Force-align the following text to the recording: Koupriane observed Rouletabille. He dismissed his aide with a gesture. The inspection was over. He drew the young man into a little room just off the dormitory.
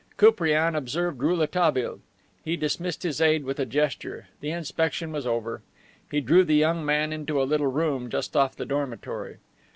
Koupriane 0.17 0.75
observed 0.75 1.21
Rouletabille. 1.21 1.99
He 2.43 2.57
dismissed 2.57 3.03
his 3.03 3.21
aide 3.21 3.43
with 3.43 3.59
a 3.59 3.67
gesture. 3.67 4.29
The 4.39 4.49
inspection 4.49 5.11
was 5.11 5.27
over. 5.27 5.61
He 6.09 6.21
drew 6.21 6.43
the 6.43 6.55
young 6.55 6.83
man 6.83 7.13
into 7.13 7.39
a 7.39 7.43
little 7.45 7.67
room 7.67 8.09
just 8.09 8.35
off 8.35 8.55
the 8.55 8.65
dormitory. 8.65 9.37